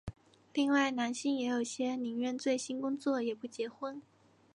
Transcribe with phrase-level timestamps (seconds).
[0.55, 4.01] 另外男性也有些宁愿醉心工作也不结婚。